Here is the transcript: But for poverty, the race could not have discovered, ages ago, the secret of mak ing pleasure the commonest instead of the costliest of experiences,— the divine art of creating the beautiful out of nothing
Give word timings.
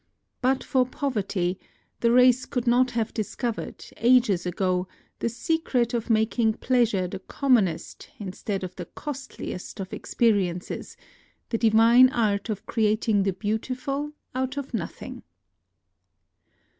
But 0.41 0.63
for 0.63 0.83
poverty, 0.87 1.59
the 1.99 2.11
race 2.11 2.47
could 2.47 2.65
not 2.65 2.89
have 2.97 3.13
discovered, 3.13 3.85
ages 3.97 4.47
ago, 4.47 4.87
the 5.19 5.29
secret 5.29 5.93
of 5.93 6.09
mak 6.09 6.39
ing 6.39 6.53
pleasure 6.53 7.07
the 7.07 7.19
commonest 7.19 8.09
instead 8.17 8.63
of 8.63 8.75
the 8.77 8.85
costliest 8.87 9.79
of 9.79 9.93
experiences,— 9.93 10.97
the 11.49 11.59
divine 11.59 12.09
art 12.09 12.49
of 12.49 12.65
creating 12.65 13.21
the 13.21 13.33
beautiful 13.33 14.13
out 14.33 14.57
of 14.57 14.73
nothing 14.73 15.21